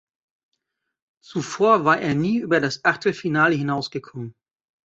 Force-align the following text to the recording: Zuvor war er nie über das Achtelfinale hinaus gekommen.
Zuvor 1.21 1.85
war 1.85 1.99
er 1.99 2.15
nie 2.15 2.39
über 2.39 2.59
das 2.59 2.83
Achtelfinale 2.83 3.53
hinaus 3.53 3.91
gekommen. 3.91 4.33